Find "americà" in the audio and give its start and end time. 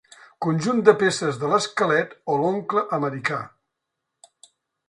3.01-3.41